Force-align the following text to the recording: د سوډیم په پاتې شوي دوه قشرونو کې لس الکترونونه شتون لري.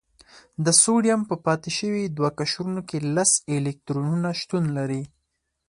د 0.65 0.67
سوډیم 0.81 1.21
په 1.29 1.35
پاتې 1.45 1.69
شوي 1.77 2.03
دوه 2.17 2.29
قشرونو 2.39 2.81
کې 2.89 2.97
لس 3.15 3.31
الکترونونه 3.55 4.29
شتون 4.41 4.63
لري. 4.77 5.03